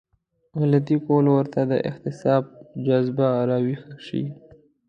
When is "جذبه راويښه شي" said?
2.85-4.23